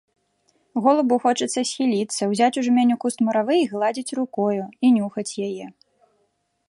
Голубу 0.85 1.17
хочацца 1.25 1.59
схіліцца, 1.71 2.21
узяць 2.31 2.55
у 2.61 2.63
жменю 2.69 2.95
куст 3.03 3.17
муравы 3.29 3.55
і 3.65 3.69
гладзіць 3.75 4.15
рукою, 4.21 4.59
і 4.65 4.87
нюхаць 4.97 5.31
яе. 5.51 5.65